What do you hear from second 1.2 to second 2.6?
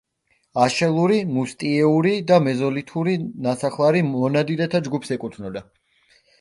მუსტიეური და